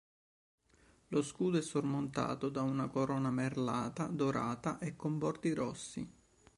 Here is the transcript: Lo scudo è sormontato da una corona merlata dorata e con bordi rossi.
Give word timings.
Lo 1.09 1.21
scudo 1.21 1.59
è 1.59 1.61
sormontato 1.61 2.49
da 2.49 2.63
una 2.63 2.87
corona 2.87 3.29
merlata 3.29 4.07
dorata 4.07 4.79
e 4.79 4.95
con 4.95 5.19
bordi 5.19 5.53
rossi. 5.53 6.11